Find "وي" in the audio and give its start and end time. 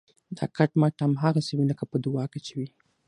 1.55-1.65, 2.57-2.67